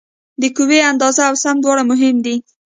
[0.41, 2.35] د قوې اندازه او سمت دواړه مهم دي.